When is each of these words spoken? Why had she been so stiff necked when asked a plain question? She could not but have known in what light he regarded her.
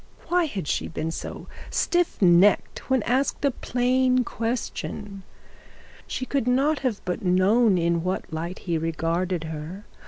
Why 0.29 0.45
had 0.45 0.67
she 0.67 0.87
been 0.87 1.11
so 1.11 1.45
stiff 1.69 2.19
necked 2.23 2.89
when 2.89 3.03
asked 3.03 3.45
a 3.45 3.51
plain 3.51 4.23
question? 4.23 5.21
She 6.07 6.25
could 6.25 6.47
not 6.47 6.81
but 7.05 7.11
have 7.19 7.23
known 7.23 7.77
in 7.77 8.01
what 8.03 8.33
light 8.33 8.57
he 8.65 8.79
regarded 8.79 9.43
her. 9.43 9.85